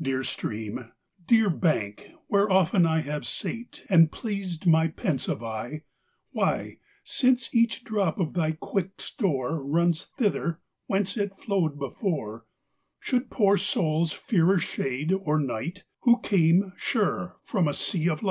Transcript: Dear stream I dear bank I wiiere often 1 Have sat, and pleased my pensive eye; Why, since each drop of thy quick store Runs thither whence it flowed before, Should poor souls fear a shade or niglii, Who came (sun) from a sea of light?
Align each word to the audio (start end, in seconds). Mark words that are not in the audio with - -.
Dear 0.00 0.24
stream 0.24 0.78
I 0.78 0.86
dear 1.26 1.50
bank 1.50 2.00
I 2.06 2.14
wiiere 2.32 2.50
often 2.50 2.84
1 2.84 3.00
Have 3.02 3.26
sat, 3.26 3.82
and 3.90 4.10
pleased 4.10 4.66
my 4.66 4.88
pensive 4.88 5.42
eye; 5.42 5.82
Why, 6.30 6.78
since 7.04 7.54
each 7.54 7.84
drop 7.84 8.18
of 8.18 8.32
thy 8.32 8.52
quick 8.52 8.98
store 8.98 9.62
Runs 9.62 10.06
thither 10.16 10.62
whence 10.86 11.18
it 11.18 11.36
flowed 11.36 11.78
before, 11.78 12.46
Should 12.98 13.28
poor 13.28 13.58
souls 13.58 14.14
fear 14.14 14.54
a 14.54 14.58
shade 14.58 15.12
or 15.12 15.38
niglii, 15.38 15.82
Who 16.04 16.18
came 16.20 16.72
(sun) 16.78 17.32
from 17.44 17.68
a 17.68 17.74
sea 17.74 18.08
of 18.08 18.22
light? 18.22 18.26